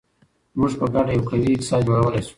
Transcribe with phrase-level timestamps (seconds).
[0.59, 2.29] موږ په ګډه یو قوي اقتصاد جوړولی شو.